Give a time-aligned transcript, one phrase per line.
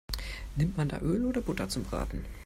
[0.55, 2.25] Nimmt man da Öl oder Butter zum Braten?